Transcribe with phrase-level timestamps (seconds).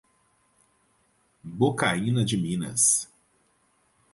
[1.43, 3.07] Bocaina de Minas